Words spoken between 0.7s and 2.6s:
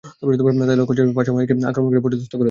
লক্ষ্য ছিল, পার্শ্ব-বাহিনীকে আক্রমণ করে পর্যদস্ত করে দেয়া।